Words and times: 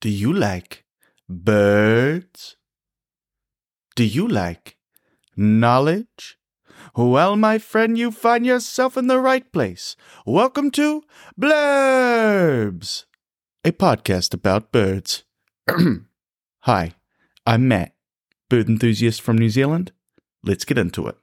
Do 0.00 0.08
you 0.08 0.32
like 0.32 0.86
birds? 1.28 2.56
Do 3.94 4.02
you 4.02 4.26
like 4.26 4.78
knowledge? 5.36 6.38
Well, 6.96 7.36
my 7.36 7.58
friend, 7.58 7.98
you 7.98 8.10
find 8.10 8.46
yourself 8.46 8.96
in 8.96 9.08
the 9.08 9.20
right 9.20 9.44
place. 9.52 9.96
Welcome 10.24 10.70
to 10.70 11.02
Blurbs, 11.38 13.04
a 13.62 13.72
podcast 13.72 14.32
about 14.32 14.72
birds. 14.72 15.24
Hi, 16.60 16.94
I'm 17.44 17.68
Matt, 17.68 17.92
bird 18.48 18.70
enthusiast 18.70 19.20
from 19.20 19.36
New 19.36 19.50
Zealand. 19.50 19.92
Let's 20.42 20.64
get 20.64 20.78
into 20.78 21.08
it. 21.08 21.16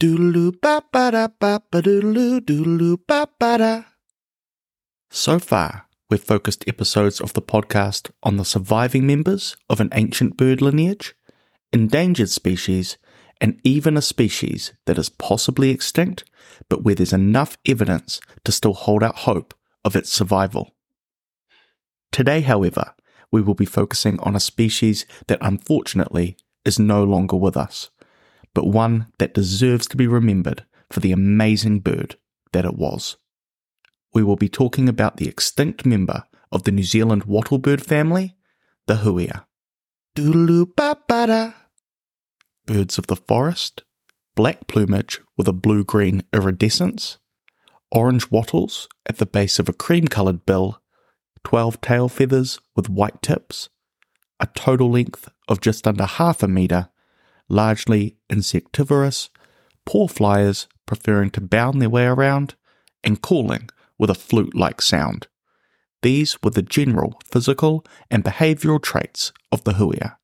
Doodaloo 0.00 0.60
ba 0.60 0.82
ba 0.90 1.12
da 1.12 1.28
ba 1.28 1.62
ba 1.70 1.78
doodaloo 1.80 2.40
doodaloo 2.40 2.98
ba 3.06 3.28
ba 3.38 3.56
da. 3.56 3.82
So 5.10 5.38
far, 5.38 5.86
we've 6.10 6.22
focused 6.22 6.64
episodes 6.68 7.20
of 7.20 7.32
the 7.32 7.42
podcast 7.42 8.10
on 8.22 8.36
the 8.36 8.44
surviving 8.44 9.06
members 9.06 9.56
of 9.68 9.80
an 9.80 9.88
ancient 9.92 10.36
bird 10.36 10.60
lineage, 10.60 11.14
endangered 11.72 12.30
species, 12.30 12.98
and 13.40 13.60
even 13.64 13.96
a 13.96 14.02
species 14.02 14.72
that 14.86 14.98
is 14.98 15.08
possibly 15.08 15.70
extinct, 15.70 16.24
but 16.68 16.82
where 16.82 16.94
there's 16.94 17.12
enough 17.12 17.58
evidence 17.66 18.20
to 18.44 18.52
still 18.52 18.74
hold 18.74 19.02
out 19.02 19.16
hope 19.18 19.54
of 19.84 19.96
its 19.96 20.10
survival. 20.10 20.74
Today, 22.12 22.42
however, 22.42 22.94
we 23.30 23.42
will 23.42 23.54
be 23.54 23.64
focusing 23.64 24.20
on 24.20 24.36
a 24.36 24.40
species 24.40 25.04
that 25.26 25.38
unfortunately 25.40 26.36
is 26.64 26.78
no 26.78 27.02
longer 27.02 27.36
with 27.36 27.56
us, 27.56 27.90
but 28.54 28.66
one 28.66 29.08
that 29.18 29.34
deserves 29.34 29.86
to 29.88 29.96
be 29.96 30.06
remembered 30.06 30.64
for 30.90 31.00
the 31.00 31.12
amazing 31.12 31.80
bird 31.80 32.16
that 32.52 32.64
it 32.64 32.76
was. 32.76 33.16
We 34.14 34.22
will 34.22 34.36
be 34.36 34.48
talking 34.48 34.88
about 34.88 35.16
the 35.16 35.28
extinct 35.28 35.84
member 35.84 36.24
of 36.52 36.62
the 36.62 36.70
New 36.70 36.84
Zealand 36.84 37.24
wattlebird 37.24 37.80
family, 37.80 38.36
the 38.86 38.94
huia. 38.94 39.44
Doodaloo-ba-ba-da. 40.14 41.52
Birds 42.64 42.96
of 42.96 43.08
the 43.08 43.16
forest, 43.16 43.82
black 44.36 44.68
plumage 44.68 45.20
with 45.36 45.48
a 45.48 45.52
blue-green 45.52 46.22
iridescence, 46.32 47.18
orange 47.90 48.30
wattles 48.30 48.88
at 49.06 49.18
the 49.18 49.26
base 49.26 49.58
of 49.58 49.68
a 49.68 49.72
cream-coloured 49.72 50.46
bill, 50.46 50.80
12 51.42 51.80
tail 51.80 52.08
feathers 52.08 52.60
with 52.76 52.88
white 52.88 53.20
tips, 53.20 53.68
a 54.38 54.46
total 54.46 54.90
length 54.90 55.28
of 55.48 55.60
just 55.60 55.88
under 55.88 56.04
half 56.04 56.42
a 56.42 56.48
metre, 56.48 56.88
largely 57.48 58.16
insectivorous, 58.30 59.28
poor 59.84 60.08
flyers 60.08 60.68
preferring 60.86 61.30
to 61.30 61.40
bound 61.40 61.82
their 61.82 61.90
way 61.90 62.06
around, 62.06 62.54
and 63.02 63.20
calling 63.20 63.68
with 63.98 64.10
a 64.10 64.14
flute 64.14 64.54
like 64.54 64.82
sound. 64.82 65.28
These 66.02 66.42
were 66.42 66.50
the 66.50 66.62
general 66.62 67.18
physical 67.30 67.84
and 68.10 68.24
behavioural 68.24 68.82
traits 68.82 69.32
of 69.50 69.64
the 69.64 69.72
huia. 69.72 70.16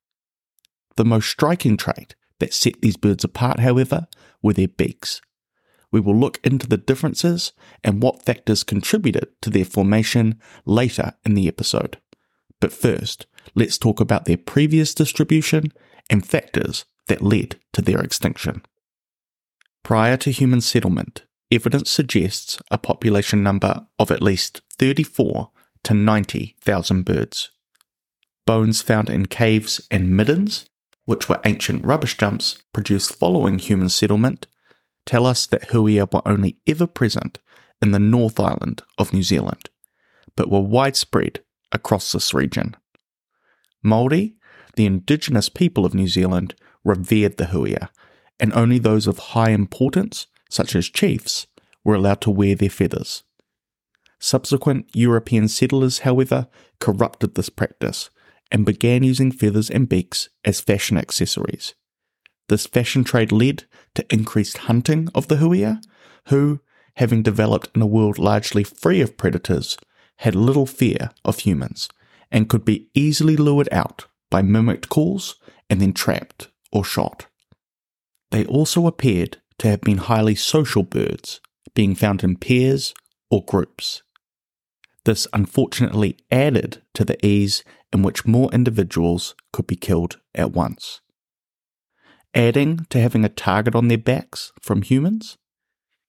The 0.97 1.05
most 1.05 1.29
striking 1.31 1.77
trait 1.77 2.15
that 2.39 2.53
set 2.53 2.83
these 2.83 2.97
birds 2.97 3.25
apart, 3.25 3.61
however, 3.61 4.07
were 4.43 4.53
their 4.53 4.69
beaks. 4.69 5.21
We 5.93 6.01
will 6.01 6.17
look 6.17 6.39
into 6.45 6.67
the 6.67 6.77
differences 6.77 7.53
and 7.83 8.03
what 8.03 8.23
factors 8.23 8.63
contributed 8.63 9.29
to 9.43 9.51
their 9.51 9.65
formation 9.65 10.39
later 10.65 11.15
in 11.25 11.35
the 11.35 11.49
episode. 11.49 11.99
But 12.61 12.73
first, 12.73 13.27
let's 13.55 13.79
talk 13.79 14.01
about 14.01 14.27
their 14.27 14.37
previous 14.37 14.95
distribution 14.95 15.73
and 16.09 16.27
factors 16.27 16.85
that 17.09 17.23
led 17.23 17.57
to 17.73 17.83
their 17.83 18.01
extinction. 18.01 18.63
Prior 19.83 20.17
to 20.19 20.31
human 20.31 20.61
settlement, 20.61 21.25
evidence 21.51 21.91
suggests 21.91 22.59
a 22.71 22.79
population 22.79 23.43
number 23.43 23.87
of 23.99 24.11
at 24.11 24.23
least 24.23 24.61
34 24.79 25.51
to 25.85 25.95
90,000 25.95 27.05
birds. 27.05 27.51
Bones 28.47 28.83
found 28.83 29.09
in 29.09 29.27
caves 29.27 29.87
and 29.91 30.17
middens, 30.17 30.69
which 31.05 31.29
were 31.29 31.41
ancient 31.45 31.85
rubbish 31.85 32.17
dumps 32.17 32.63
produced 32.73 33.15
following 33.15 33.59
human 33.59 33.89
settlement, 33.89 34.47
tell 35.07 35.27
us 35.27 35.47
that 35.47 35.69
huia 35.69 36.13
were 36.13 36.27
only 36.27 36.57
ever 36.67 36.87
present 36.87 37.39
in 37.83 37.93
the 37.93 37.99
North 37.99 38.39
Island 38.39 38.83
of 38.99 39.13
New 39.13 39.23
Zealand, 39.23 39.71
but 40.37 40.51
were 40.51 40.61
widespread 40.61 41.41
across 41.73 42.13
this 42.13 42.35
region. 42.35 42.77
Māori, 43.85 44.35
the 44.77 44.87
indigenous 44.87 45.49
people 45.49 45.85
of 45.85 45.95
New 45.95 46.09
Zealand, 46.09 46.55
revered 46.85 47.37
the 47.37 47.47
huia, 47.47 47.89
and 48.39 48.53
only 48.53 48.79
those 48.79 49.07
of 49.07 49.19
high 49.19 49.51
importance, 49.51 50.27
such 50.49 50.75
as 50.75 50.89
chiefs, 50.89 51.47
were 51.85 51.95
allowed 51.95 52.21
to 52.23 52.31
wear 52.31 52.55
their 52.55 52.71
feathers. 52.71 53.23
Subsequent 54.19 54.87
European 54.95 55.49
settlers, 55.49 56.01
however, 56.01 56.49
corrupted 56.79 57.35
this 57.35 57.49
practice 57.49 58.11
and 58.51 58.67
began 58.67 59.03
using 59.03 59.33
feathers 59.33 59.71
and 59.71 59.89
beaks 59.89 60.29
as 60.45 60.61
fashion 60.61 60.99
accessories. 60.99 61.75
This 62.49 62.67
fashion 62.67 63.05
trade 63.05 63.33
led 63.33 63.65
to 63.95 64.13
increased 64.13 64.59
hunting 64.59 65.09
of 65.15 65.29
the 65.29 65.37
huia, 65.37 65.81
who, 66.27 66.61
having 66.97 67.23
developed 67.23 67.71
in 67.75 67.81
a 67.81 67.87
world 67.87 68.19
largely 68.19 68.65
free 68.65 69.01
of 69.01 69.17
predators, 69.17 69.79
had 70.17 70.35
little 70.35 70.67
fear 70.67 71.11
of 71.25 71.41
humans 71.41 71.89
and 72.31 72.49
could 72.49 72.65
be 72.65 72.89
easily 72.95 73.37
lured 73.37 73.69
out 73.73 74.07
by 74.31 74.43
mimicked 74.43 74.89
calls 74.89 75.37
and 75.71 75.81
then 75.81 75.93
trapped 75.93 76.49
or 76.73 76.85
shot. 76.85 77.27
They 78.31 78.45
also 78.45 78.87
appeared 78.87 79.39
to 79.59 79.69
have 79.69 79.81
been 79.81 79.99
highly 79.99 80.35
social 80.35 80.83
birds, 80.83 81.41
being 81.75 81.95
found 81.95 82.23
in 82.23 82.37
pairs 82.37 82.95
or 83.31 83.45
groups. 83.45 84.03
This 85.05 85.27
unfortunately 85.33 86.19
added 86.31 86.83
to 86.95 87.05
the 87.05 87.25
ease 87.25 87.65
in 87.93 88.03
which 88.03 88.27
more 88.27 88.51
individuals 88.53 89.35
could 89.53 89.67
be 89.67 89.77
killed 89.77 90.19
at 90.35 90.53
once. 90.53 91.01
Adding 92.35 92.87
to 92.91 93.01
having 93.01 93.25
a 93.25 93.29
target 93.29 93.75
on 93.75 93.89
their 93.89 93.99
backs 93.99 94.53
from 94.61 94.83
humans, 94.83 95.39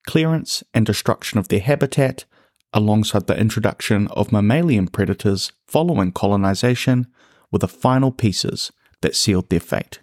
clearance 0.06 0.62
and 0.74 0.84
destruction 0.84 1.38
of 1.38 1.48
their 1.48 1.60
habitat, 1.60 2.24
alongside 2.72 3.26
the 3.26 3.38
introduction 3.38 4.08
of 4.08 4.32
mammalian 4.32 4.88
predators 4.88 5.52
following 5.66 6.12
colonization, 6.12 7.06
were 7.50 7.58
the 7.58 7.68
final 7.68 8.12
pieces 8.12 8.72
that 9.00 9.16
sealed 9.16 9.48
their 9.48 9.60
fate. 9.60 10.00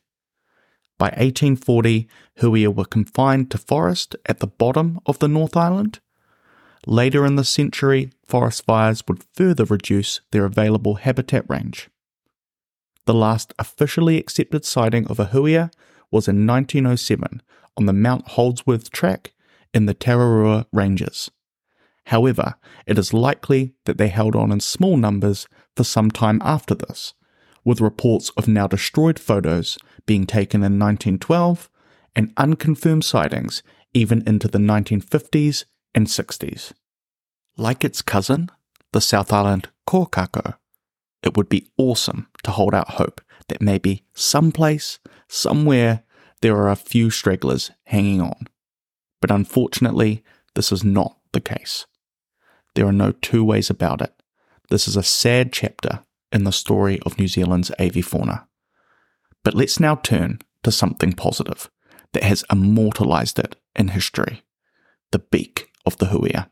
By 0.99 1.07
1840, 1.07 2.07
huia 2.41 2.75
were 2.75 2.85
confined 2.85 3.49
to 3.51 3.57
forest 3.57 4.17
at 4.25 4.39
the 4.39 4.47
bottom 4.47 4.99
of 5.05 5.17
the 5.19 5.29
North 5.29 5.55
Island. 5.55 6.01
Later 6.85 7.25
in 7.25 7.35
the 7.35 7.45
century, 7.45 8.11
forest 8.27 8.65
fires 8.65 9.03
would 9.07 9.23
further 9.33 9.63
reduce 9.63 10.19
their 10.31 10.45
available 10.45 10.95
habitat 10.95 11.45
range. 11.49 11.89
The 13.05 13.13
last 13.13 13.53
officially 13.57 14.17
accepted 14.17 14.65
sighting 14.65 15.07
of 15.07 15.19
a 15.19 15.27
huia 15.27 15.71
was 16.11 16.27
in 16.27 16.45
1907 16.45 17.41
on 17.77 17.85
the 17.85 17.93
Mount 17.93 18.27
Holdsworth 18.29 18.91
track 18.91 19.33
in 19.73 19.85
the 19.85 19.95
Tararua 19.95 20.65
Ranges. 20.73 21.31
However, 22.07 22.55
it 22.85 22.97
is 22.99 23.13
likely 23.13 23.73
that 23.85 23.97
they 23.97 24.09
held 24.09 24.35
on 24.35 24.51
in 24.51 24.59
small 24.59 24.97
numbers 24.97 25.47
for 25.77 25.85
some 25.85 26.11
time 26.11 26.41
after 26.43 26.75
this, 26.75 27.13
with 27.63 27.81
reports 27.81 28.29
of 28.31 28.47
now 28.47 28.67
destroyed 28.67 29.19
photos 29.19 29.77
being 30.05 30.25
taken 30.25 30.59
in 30.61 30.79
1912 30.79 31.69
and 32.15 32.33
unconfirmed 32.37 33.05
sightings 33.05 33.63
even 33.93 34.23
into 34.27 34.47
the 34.47 34.59
1950s 34.59 35.65
and 35.93 36.07
60s. 36.07 36.73
Like 37.57 37.83
its 37.83 38.01
cousin, 38.01 38.49
the 38.93 39.01
South 39.01 39.33
Island 39.33 39.69
kōkako, 39.87 40.55
it 41.23 41.35
would 41.35 41.49
be 41.49 41.67
awesome 41.77 42.27
to 42.43 42.51
hold 42.51 42.73
out 42.73 42.91
hope 42.91 43.21
that 43.47 43.61
maybe 43.61 44.05
someplace, 44.13 44.99
somewhere, 45.27 46.03
there 46.41 46.55
are 46.55 46.69
a 46.69 46.75
few 46.75 47.09
stragglers 47.09 47.71
hanging 47.85 48.21
on. 48.21 48.47
But 49.21 49.31
unfortunately, 49.31 50.23
this 50.55 50.71
is 50.71 50.83
not 50.83 51.17
the 51.33 51.41
case. 51.41 51.85
There 52.75 52.87
are 52.87 52.93
no 52.93 53.11
two 53.11 53.43
ways 53.43 53.69
about 53.69 54.01
it. 54.01 54.13
This 54.69 54.87
is 54.87 54.95
a 54.95 55.03
sad 55.03 55.51
chapter 55.51 56.03
in 56.31 56.43
the 56.43 56.51
story 56.51 56.99
of 57.05 57.17
New 57.17 57.27
Zealand's 57.27 57.71
avifauna. 57.79 58.45
But 59.43 59.55
let's 59.55 59.79
now 59.79 59.95
turn 59.95 60.39
to 60.63 60.71
something 60.71 61.13
positive 61.13 61.69
that 62.13 62.23
has 62.23 62.43
immortalized 62.51 63.39
it 63.39 63.55
in 63.75 63.89
history 63.89 64.43
the 65.11 65.19
beak 65.19 65.71
of 65.85 65.97
the 65.97 66.07
huia. 66.07 66.49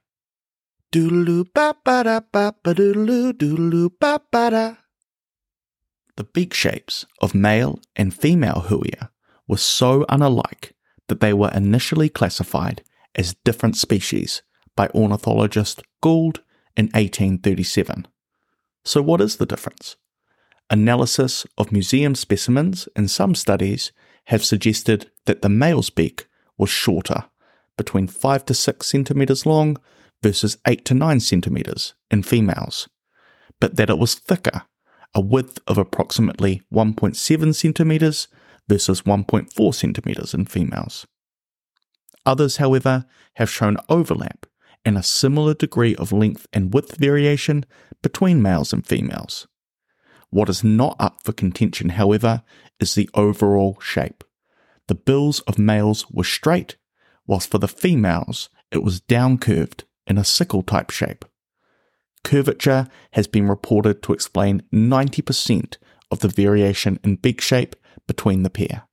The 6.16 6.24
beak 6.24 6.54
shapes 6.54 7.06
of 7.22 7.36
male 7.36 7.80
and 7.96 8.14
female 8.14 8.66
huia 8.68 9.10
were 9.48 9.58
so 9.58 10.06
unalike 10.10 10.72
that 11.08 11.20
they 11.20 11.34
were 11.34 11.52
initially 11.54 12.10
classified 12.10 12.82
as 13.14 13.36
different 13.46 13.78
species 13.78 14.42
by 14.76 14.88
ornithologist 14.90 15.84
Gould 16.02 16.42
in 16.76 16.86
1837. 16.88 18.08
So, 18.88 19.02
what 19.02 19.20
is 19.20 19.36
the 19.36 19.46
difference? 19.46 19.98
Analysis 20.70 21.46
of 21.58 21.74
museum 21.74 22.16
specimens 22.16 22.88
in 22.96 23.10
some 23.10 23.36
studies 23.36 23.92
have 24.28 24.46
suggested 24.46 25.12
that 25.26 25.42
the 25.42 25.50
male's 25.50 25.90
beak 25.90 26.28
was 26.58 26.70
shorter, 26.70 27.26
between 27.78 28.08
5 28.08 28.46
to 28.46 28.54
6 28.54 28.88
centimeters 28.88 29.46
long 29.46 29.76
versus 30.24 30.58
8 30.66 30.86
to 30.86 30.94
9 30.94 31.20
centimeters 31.20 31.96
in 32.10 32.24
females, 32.24 32.88
but 33.60 33.76
that 33.76 33.90
it 33.90 33.98
was 33.98 34.16
thicker, 34.16 34.62
a 35.14 35.20
width 35.20 35.60
of 35.68 35.78
approximately 35.78 36.62
1.7 36.74 37.54
centimeters 37.54 38.30
versus 38.70 39.02
1.4 39.02 39.76
centimeters 39.76 40.34
in 40.34 40.46
females. 40.46 41.06
Others, 42.26 42.56
however, 42.56 43.06
have 43.34 43.50
shown 43.50 43.76
overlap 43.90 44.46
and 44.86 44.98
a 44.98 45.04
similar 45.04 45.54
degree 45.54 45.96
of 45.96 46.12
length 46.12 46.48
and 46.54 46.74
width 46.74 46.98
variation 46.98 47.66
between 48.02 48.42
males 48.42 48.74
and 48.74 48.86
females. 48.86 49.48
What 50.30 50.50
is 50.50 50.64
not 50.64 50.96
up 51.00 51.24
for 51.24 51.34
contention, 51.34 51.90
however, 51.90 52.44
is 52.80 52.96
the 52.96 53.10
overall 53.14 53.78
shape. 53.80 54.24
The 54.88 54.96
bills 54.96 55.42
of 55.42 55.60
males 55.60 56.10
were 56.10 56.24
straight, 56.24 56.78
whilst 57.26 57.50
for 57.50 57.58
the 57.58 57.68
females 57.68 58.50
it 58.72 58.84
was 58.84 59.02
downcurved 59.02 59.84
in 60.06 60.18
a 60.18 60.24
sickle 60.24 60.64
type 60.64 60.90
shape. 60.90 61.26
Curvature 62.24 62.88
has 63.14 63.28
been 63.28 63.48
reported 63.48 64.02
to 64.04 64.14
explain 64.14 64.64
90% 64.74 65.78
of 66.12 66.20
the 66.20 66.28
variation 66.28 67.00
in 67.04 67.16
beak 67.16 67.42
shape 67.42 67.76
between 68.08 68.44
the 68.44 68.50
pair. 68.50 68.84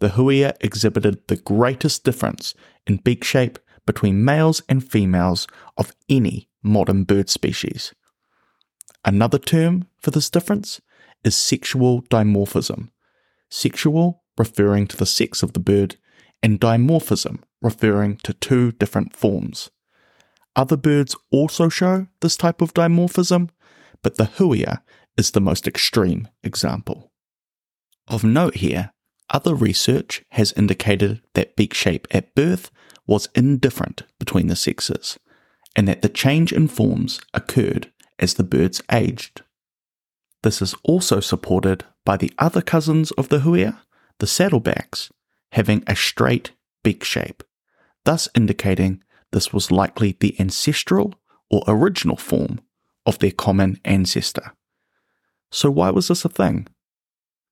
The 0.00 0.10
huia 0.10 0.56
exhibited 0.60 1.28
the 1.28 1.36
greatest 1.36 2.04
difference 2.04 2.54
in 2.86 2.96
beak 2.96 3.22
shape 3.22 3.58
between 3.86 4.24
males 4.24 4.62
and 4.68 4.88
females 4.88 5.46
of 5.76 5.94
any 6.08 6.48
modern 6.62 7.04
bird 7.04 7.28
species. 7.28 7.94
Another 9.04 9.38
term 9.38 9.86
for 9.98 10.10
this 10.10 10.30
difference 10.30 10.80
is 11.24 11.36
sexual 11.36 12.02
dimorphism. 12.02 12.90
Sexual 13.50 14.22
referring 14.38 14.86
to 14.88 14.96
the 14.96 15.06
sex 15.06 15.42
of 15.42 15.52
the 15.52 15.60
bird, 15.60 15.96
and 16.42 16.60
dimorphism 16.60 17.40
referring 17.60 18.16
to 18.18 18.32
two 18.34 18.72
different 18.72 19.14
forms. 19.14 19.70
Other 20.56 20.76
birds 20.76 21.16
also 21.30 21.68
show 21.68 22.06
this 22.20 22.36
type 22.36 22.60
of 22.60 22.74
dimorphism, 22.74 23.50
but 24.02 24.16
the 24.16 24.24
huia 24.24 24.82
is 25.16 25.30
the 25.30 25.40
most 25.40 25.66
extreme 25.66 26.28
example. 26.42 27.12
Of 28.08 28.24
note 28.24 28.56
here, 28.56 28.92
other 29.30 29.54
research 29.54 30.24
has 30.30 30.52
indicated 30.52 31.22
that 31.34 31.56
beak 31.56 31.72
shape 31.72 32.06
at 32.10 32.34
birth 32.34 32.70
was 33.06 33.28
indifferent 33.34 34.02
between 34.18 34.46
the 34.46 34.56
sexes, 34.56 35.18
and 35.74 35.88
that 35.88 36.02
the 36.02 36.08
change 36.08 36.52
in 36.52 36.68
forms 36.68 37.20
occurred 37.34 37.92
as 38.18 38.34
the 38.34 38.44
birds 38.44 38.82
aged. 38.90 39.42
This 40.42 40.60
is 40.60 40.74
also 40.82 41.20
supported 41.20 41.84
by 42.04 42.16
the 42.16 42.32
other 42.38 42.62
cousins 42.62 43.10
of 43.12 43.28
the 43.28 43.40
huia, 43.40 43.78
the 44.18 44.26
saddlebacks, 44.26 45.10
having 45.52 45.82
a 45.86 45.96
straight 45.96 46.52
beak 46.82 47.04
shape, 47.04 47.42
thus 48.04 48.28
indicating 48.34 49.02
this 49.30 49.52
was 49.52 49.70
likely 49.70 50.16
the 50.18 50.38
ancestral 50.38 51.14
or 51.50 51.62
original 51.66 52.16
form 52.16 52.60
of 53.06 53.18
their 53.18 53.30
common 53.30 53.80
ancestor. 53.84 54.52
So, 55.50 55.70
why 55.70 55.90
was 55.90 56.08
this 56.08 56.24
a 56.24 56.28
thing? 56.28 56.66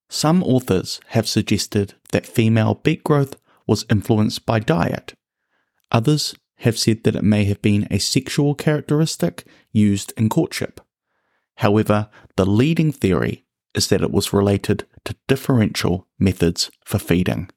Some 0.09 0.43
authors 0.43 1.01
have 1.09 1.29
suggested 1.29 1.95
that 2.11 2.27
female 2.27 2.75
beak 2.75 3.05
growth 3.05 3.37
was 3.67 3.85
influenced 3.89 4.47
by 4.47 4.59
diet. 4.59 5.15
Others 5.93 6.35
have 6.59 6.79
said 6.79 7.05
that 7.05 7.17
it 7.17 7.25
may 7.25 7.45
have 7.45 7.63
been 7.63 7.89
a 7.91 7.99
sexual 7.99 8.55
characteristic 8.55 9.45
used 9.73 10.13
in 10.17 10.29
courtship. 10.29 10.81
However, 11.57 12.09
the 12.37 12.47
leading 12.47 12.93
theory 12.93 13.45
is 13.75 13.89
that 13.89 14.03
it 14.03 14.11
was 14.11 14.33
related 14.33 14.87
to 15.05 15.17
differential 15.27 16.07
methods 16.19 16.71
for 16.85 16.99
feeding. 16.99 17.51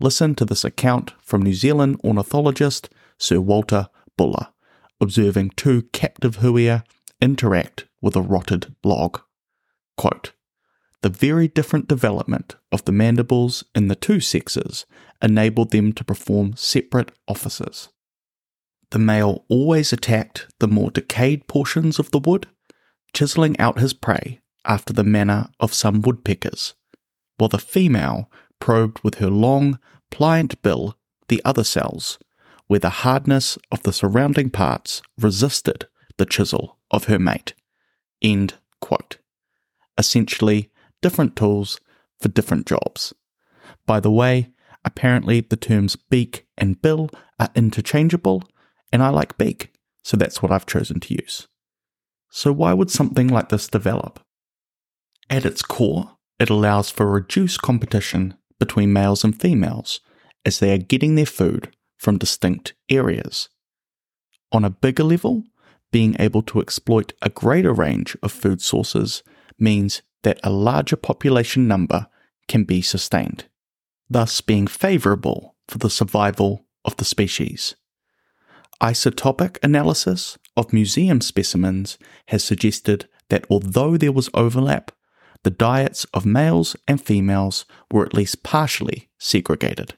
Listen 0.00 0.34
to 0.34 0.44
this 0.44 0.64
account 0.64 1.12
from 1.22 1.42
New 1.42 1.54
Zealand 1.54 2.00
ornithologist 2.04 2.88
Sir 3.18 3.40
Walter 3.40 3.88
Buller, 4.16 4.48
observing 5.00 5.50
two 5.56 5.82
captive 5.92 6.38
huia 6.38 6.84
interact 7.20 7.86
with 8.00 8.16
a 8.16 8.20
rotted 8.20 8.74
log. 8.82 9.20
Quote, 9.96 10.32
the 11.02 11.08
very 11.08 11.48
different 11.48 11.88
development 11.88 12.56
of 12.70 12.84
the 12.84 12.92
mandibles 12.92 13.64
in 13.74 13.88
the 13.88 13.96
two 13.96 14.20
sexes 14.20 14.86
enabled 15.20 15.70
them 15.70 15.92
to 15.92 16.04
perform 16.04 16.54
separate 16.56 17.12
offices. 17.28 17.88
The 18.90 18.98
male 18.98 19.44
always 19.48 19.92
attacked 19.92 20.46
the 20.58 20.68
more 20.68 20.90
decayed 20.90 21.46
portions 21.46 21.98
of 21.98 22.10
the 22.10 22.18
wood, 22.18 22.46
chiseling 23.12 23.58
out 23.58 23.80
his 23.80 23.92
prey 23.92 24.40
after 24.64 24.92
the 24.92 25.04
manner 25.04 25.48
of 25.58 25.74
some 25.74 26.02
woodpeckers, 26.02 26.74
while 27.36 27.48
the 27.48 27.58
female 27.58 28.30
probed 28.60 29.02
with 29.02 29.16
her 29.16 29.30
long, 29.30 29.78
pliant 30.10 30.60
bill 30.62 30.96
the 31.28 31.42
other 31.44 31.64
cells, 31.64 32.18
where 32.68 32.78
the 32.78 32.90
hardness 32.90 33.58
of 33.70 33.82
the 33.82 33.92
surrounding 33.92 34.50
parts 34.50 35.02
resisted 35.18 35.86
the 36.16 36.26
chisel 36.26 36.78
of 36.90 37.04
her 37.04 37.18
mate. 37.18 37.54
Essentially, 39.98 40.70
different 41.02 41.36
tools 41.36 41.78
for 42.20 42.28
different 42.28 42.66
jobs. 42.66 43.12
By 43.86 44.00
the 44.00 44.10
way, 44.10 44.50
apparently 44.84 45.40
the 45.40 45.56
terms 45.56 45.96
beak 45.96 46.46
and 46.56 46.80
bill 46.80 47.10
are 47.38 47.50
interchangeable, 47.54 48.42
and 48.92 49.02
I 49.02 49.10
like 49.10 49.36
beak, 49.36 49.72
so 50.02 50.16
that's 50.16 50.42
what 50.42 50.50
I've 50.50 50.66
chosen 50.66 51.00
to 51.00 51.14
use. 51.14 51.48
So, 52.30 52.52
why 52.52 52.72
would 52.72 52.90
something 52.90 53.28
like 53.28 53.50
this 53.50 53.68
develop? 53.68 54.20
At 55.28 55.44
its 55.44 55.62
core, 55.62 56.16
it 56.38 56.48
allows 56.48 56.90
for 56.90 57.06
reduced 57.06 57.60
competition 57.60 58.34
between 58.58 58.92
males 58.92 59.24
and 59.24 59.38
females 59.38 60.00
as 60.44 60.58
they 60.58 60.72
are 60.72 60.78
getting 60.78 61.14
their 61.14 61.26
food 61.26 61.74
from 61.96 62.18
distinct 62.18 62.74
areas. 62.88 63.48
On 64.50 64.64
a 64.64 64.70
bigger 64.70 65.04
level, 65.04 65.44
being 65.90 66.16
able 66.18 66.42
to 66.42 66.60
exploit 66.60 67.12
a 67.22 67.30
greater 67.30 67.72
range 67.72 68.16
of 68.22 68.32
food 68.32 68.60
sources 68.60 69.22
means 69.58 70.02
that 70.22 70.40
a 70.42 70.50
larger 70.50 70.96
population 70.96 71.66
number 71.66 72.06
can 72.48 72.64
be 72.64 72.82
sustained, 72.82 73.46
thus 74.08 74.40
being 74.40 74.66
favourable 74.66 75.56
for 75.68 75.78
the 75.78 75.90
survival 75.90 76.66
of 76.84 76.96
the 76.96 77.04
species. 77.04 77.74
Isotopic 78.80 79.58
analysis 79.62 80.38
of 80.56 80.72
museum 80.72 81.20
specimens 81.20 81.98
has 82.28 82.42
suggested 82.42 83.08
that 83.28 83.46
although 83.48 83.96
there 83.96 84.12
was 84.12 84.28
overlap, 84.34 84.90
the 85.44 85.50
diets 85.50 86.04
of 86.14 86.26
males 86.26 86.76
and 86.86 87.00
females 87.00 87.64
were 87.90 88.04
at 88.04 88.14
least 88.14 88.42
partially 88.42 89.10
segregated 89.18 89.96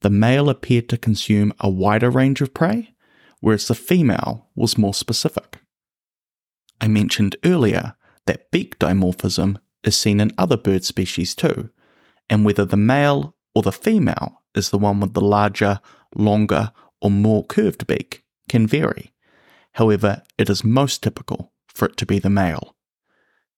the 0.00 0.10
male 0.10 0.48
appeared 0.48 0.88
to 0.88 0.96
consume 0.96 1.52
a 1.60 1.68
wider 1.68 2.10
range 2.10 2.40
of 2.40 2.54
prey, 2.54 2.94
whereas 3.40 3.66
the 3.66 3.74
female 3.74 4.48
was 4.54 4.78
more 4.78 4.94
specific. 4.94 5.58
I 6.80 6.88
mentioned 6.88 7.36
earlier 7.44 7.94
that 8.28 8.50
beak 8.50 8.78
dimorphism 8.78 9.56
is 9.82 9.96
seen 9.96 10.20
in 10.20 10.30
other 10.36 10.58
bird 10.58 10.84
species 10.84 11.34
too, 11.34 11.70
and 12.28 12.44
whether 12.44 12.66
the 12.66 12.76
male 12.76 13.34
or 13.54 13.62
the 13.62 13.72
female 13.72 14.42
is 14.54 14.68
the 14.68 14.76
one 14.76 15.00
with 15.00 15.14
the 15.14 15.20
larger, 15.22 15.80
longer, 16.14 16.70
or 17.00 17.10
more 17.10 17.42
curved 17.46 17.86
beak 17.86 18.22
can 18.46 18.66
vary. 18.66 19.14
However, 19.72 20.22
it 20.36 20.50
is 20.50 20.62
most 20.62 21.02
typical 21.02 21.52
for 21.68 21.86
it 21.86 21.96
to 21.96 22.04
be 22.04 22.18
the 22.18 22.28
male. 22.28 22.76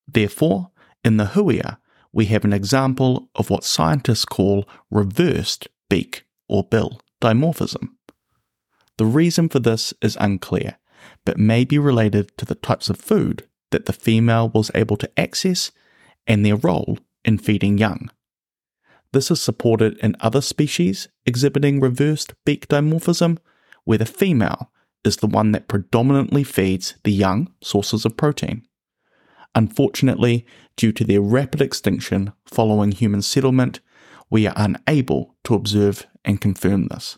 Therefore, 0.07 0.71
in 1.03 1.17
the 1.17 1.25
huia, 1.25 1.77
we 2.13 2.27
have 2.27 2.45
an 2.45 2.53
example 2.53 3.29
of 3.35 3.49
what 3.49 3.65
scientists 3.65 4.25
call 4.25 4.69
reversed 4.89 5.67
beak 5.89 6.25
or 6.47 6.63
bill 6.63 7.01
dimorphism. 7.19 7.89
The 8.97 9.05
reason 9.05 9.49
for 9.49 9.59
this 9.59 9.93
is 10.01 10.17
unclear, 10.17 10.77
but 11.25 11.37
may 11.37 11.65
be 11.65 11.77
related 11.77 12.37
to 12.37 12.45
the 12.45 12.55
types 12.55 12.89
of 12.89 12.97
food 12.97 13.49
that 13.71 13.85
the 13.85 13.93
female 13.93 14.49
was 14.49 14.71
able 14.75 14.97
to 14.97 15.19
access 15.19 15.71
and 16.27 16.45
their 16.45 16.55
role 16.55 16.99
in 17.25 17.37
feeding 17.37 17.77
young. 17.77 18.09
This 19.13 19.29
is 19.29 19.41
supported 19.41 19.97
in 19.97 20.15
other 20.19 20.41
species 20.41 21.09
exhibiting 21.25 21.79
reversed 21.79 22.33
beak 22.45 22.67
dimorphism, 22.67 23.39
where 23.83 23.97
the 23.97 24.05
female 24.05 24.71
is 25.03 25.17
the 25.17 25.27
one 25.27 25.51
that 25.51 25.67
predominantly 25.67 26.43
feeds 26.43 26.95
the 27.03 27.11
young 27.11 27.51
sources 27.61 28.05
of 28.05 28.15
protein. 28.15 28.65
Unfortunately, 29.53 30.45
due 30.77 30.91
to 30.93 31.03
their 31.03 31.21
rapid 31.21 31.61
extinction 31.61 32.31
following 32.45 32.91
human 32.91 33.21
settlement, 33.21 33.81
we 34.29 34.47
are 34.47 34.53
unable 34.55 35.35
to 35.43 35.55
observe 35.55 36.07
and 36.23 36.39
confirm 36.39 36.87
this. 36.87 37.17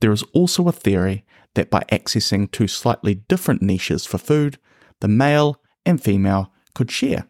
There 0.00 0.12
is 0.12 0.22
also 0.32 0.68
a 0.68 0.72
theory 0.72 1.26
that 1.54 1.70
by 1.70 1.82
accessing 1.92 2.50
two 2.50 2.68
slightly 2.68 3.14
different 3.14 3.60
niches 3.60 4.06
for 4.06 4.16
food, 4.16 4.58
the 5.00 5.08
male 5.08 5.60
and 5.84 6.02
female 6.02 6.52
could 6.74 6.90
share. 6.90 7.26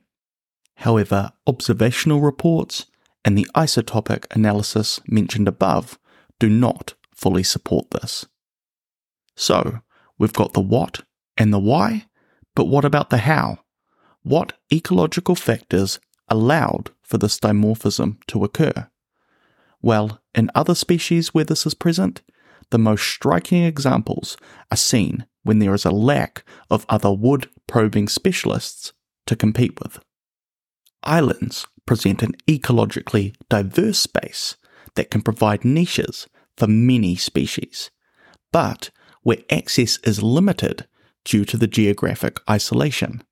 However, 0.76 1.32
observational 1.46 2.20
reports 2.20 2.86
and 3.24 3.36
the 3.36 3.46
isotopic 3.54 4.24
analysis 4.34 5.00
mentioned 5.06 5.48
above 5.48 5.98
do 6.38 6.48
not 6.48 6.94
fully 7.14 7.42
support 7.42 7.90
this. 7.90 8.26
So, 9.34 9.80
we've 10.18 10.32
got 10.32 10.52
the 10.52 10.60
what 10.60 11.02
and 11.36 11.52
the 11.52 11.58
why, 11.58 12.06
but 12.54 12.66
what 12.66 12.84
about 12.84 13.10
the 13.10 13.18
how? 13.18 13.58
What 14.22 14.52
ecological 14.72 15.34
factors 15.34 15.98
allowed 16.28 16.90
for 17.02 17.18
this 17.18 17.38
dimorphism 17.38 18.18
to 18.26 18.44
occur? 18.44 18.88
Well, 19.80 20.20
in 20.34 20.50
other 20.54 20.74
species 20.74 21.32
where 21.32 21.44
this 21.44 21.66
is 21.66 21.74
present, 21.74 22.22
the 22.70 22.78
most 22.78 23.06
striking 23.06 23.64
examples 23.64 24.36
are 24.70 24.76
seen 24.76 25.26
when 25.42 25.58
there 25.58 25.74
is 25.74 25.84
a 25.84 25.90
lack 25.90 26.44
of 26.70 26.86
other 26.88 27.12
wood 27.12 27.48
probing 27.66 28.08
specialists 28.08 28.92
to 29.26 29.36
compete 29.36 29.78
with. 29.80 30.00
Islands 31.02 31.66
present 31.86 32.22
an 32.22 32.34
ecologically 32.46 33.34
diverse 33.48 33.98
space 33.98 34.56
that 34.94 35.10
can 35.10 35.22
provide 35.22 35.64
niches 35.64 36.26
for 36.56 36.66
many 36.66 37.16
species, 37.16 37.90
but 38.52 38.90
where 39.22 39.38
access 39.50 39.98
is 39.98 40.22
limited 40.22 40.86
due 41.24 41.44
to 41.44 41.56
the 41.56 41.66
geographic 41.66 42.40
isolation. 42.50 43.22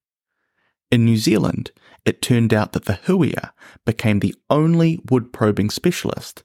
In 0.91 1.05
New 1.05 1.17
Zealand, 1.17 1.73
it 2.05 2.23
turned 2.23 2.55
out 2.55 2.73
that 2.73 2.85
the 2.85 3.01
huia 3.07 3.51
became 3.85 4.21
the 4.21 4.35
only 4.49 5.01
wood 5.11 5.33
probing 5.33 5.71
specialist. 5.71 6.45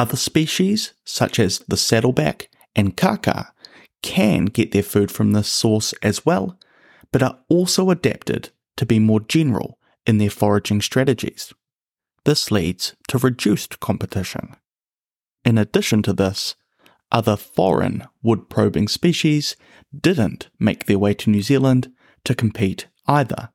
Other 0.00 0.16
species, 0.16 0.94
such 1.04 1.38
as 1.38 1.58
the 1.68 1.76
saddleback 1.76 2.48
and 2.74 2.96
kaka, 2.96 3.52
can 4.02 4.46
get 4.46 4.72
their 4.72 4.82
food 4.82 5.12
from 5.12 5.32
this 5.32 5.52
source 5.52 5.92
as 6.02 6.24
well, 6.24 6.58
but 7.12 7.22
are 7.22 7.38
also 7.50 7.90
adapted 7.90 8.48
to 8.78 8.86
be 8.86 8.98
more 8.98 9.20
general 9.20 9.78
in 10.06 10.16
their 10.16 10.30
foraging 10.30 10.80
strategies. 10.80 11.52
This 12.24 12.50
leads 12.50 12.96
to 13.08 13.18
reduced 13.18 13.78
competition. 13.80 14.56
In 15.44 15.58
addition 15.58 16.02
to 16.04 16.14
this, 16.14 16.54
other 17.12 17.36
foreign 17.36 18.04
wood 18.22 18.48
probing 18.48 18.88
species 18.88 19.54
didn't 19.94 20.48
make 20.58 20.86
their 20.86 20.98
way 20.98 21.12
to 21.12 21.28
New 21.28 21.42
Zealand 21.42 21.92
to 22.24 22.34
compete 22.34 22.86
either. 23.06 23.50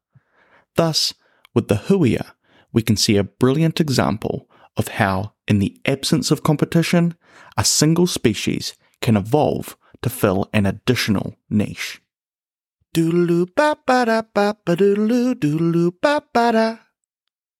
Thus, 0.75 1.15
with 1.55 1.69
the 1.69 1.85
huia, 1.87 2.33
we 2.71 2.83
can 2.83 2.97
see 2.97 3.17
a 3.17 3.23
brilliant 3.23 3.81
example 3.81 4.47
of 4.77 4.89
how, 4.89 5.31
in 5.47 5.59
the 5.59 5.79
absence 5.85 6.31
of 6.31 6.43
competition, 6.43 7.15
a 7.57 7.63
single 7.63 8.07
species 8.07 8.75
can 9.01 9.15
evolve 9.15 9.77
to 10.01 10.09
fill 10.09 10.49
an 10.53 10.65
additional 10.65 11.35
niche. 11.49 12.01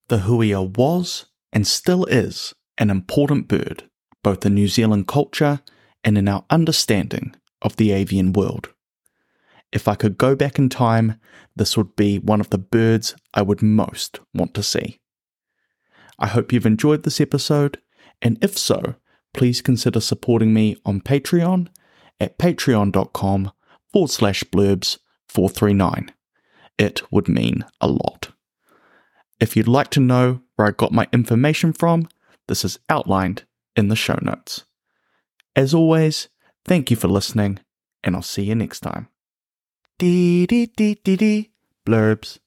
The 0.07 0.19
huia 0.19 0.77
was, 0.77 1.25
and 1.51 1.67
still 1.67 2.05
is, 2.05 2.53
an 2.77 2.89
important 2.89 3.47
bird, 3.47 3.89
both 4.23 4.45
in 4.45 4.53
New 4.55 4.67
Zealand 4.67 5.07
culture 5.07 5.61
and 6.03 6.17
in 6.17 6.27
our 6.27 6.45
understanding 6.49 7.35
of 7.61 7.75
the 7.75 7.91
avian 7.91 8.33
world. 8.33 8.69
If 9.71 9.87
I 9.87 9.95
could 9.95 10.17
go 10.17 10.35
back 10.35 10.57
in 10.57 10.69
time, 10.69 11.19
this 11.55 11.75
would 11.75 11.95
be 11.95 12.19
one 12.19 12.39
of 12.39 12.49
the 12.49 12.57
birds 12.57 13.15
I 13.33 13.41
would 13.41 13.61
most 13.61 14.19
want 14.33 14.53
to 14.53 14.63
see. 14.63 14.99
I 16.19 16.27
hope 16.27 16.51
you've 16.51 16.65
enjoyed 16.65 17.03
this 17.03 17.19
episode, 17.19 17.79
and 18.21 18.37
if 18.41 18.57
so, 18.57 18.95
please 19.33 19.61
consider 19.61 19.99
supporting 19.99 20.53
me 20.53 20.77
on 20.85 21.01
Patreon 21.01 21.67
at 22.19 22.37
patreon.com 22.37 23.51
forward 23.91 24.11
slash 24.11 24.43
blurbs 24.45 24.97
439. 25.27 26.11
It 26.77 27.01
would 27.11 27.27
mean 27.27 27.65
a 27.81 27.87
lot. 27.87 28.31
If 29.39 29.55
you'd 29.55 29.67
like 29.67 29.89
to 29.91 29.99
know 29.99 30.41
where 30.55 30.67
I 30.67 30.71
got 30.71 30.93
my 30.93 31.07
information 31.11 31.73
from, 31.73 32.07
this 32.47 32.63
is 32.63 32.79
outlined 32.89 33.43
in 33.75 33.89
the 33.89 33.95
show 33.95 34.17
notes. 34.21 34.65
As 35.55 35.73
always, 35.73 36.29
thank 36.63 36.89
you 36.89 36.97
for 36.97 37.07
listening, 37.07 37.59
and 38.03 38.15
I'll 38.15 38.21
see 38.21 38.43
you 38.43 38.55
next 38.55 38.81
time. 38.81 39.09
Dee 39.97 40.45
dee 40.45 40.67
dee 40.67 40.95
dee 41.03 41.15
dee 41.15 41.51
blurbs. 41.85 42.39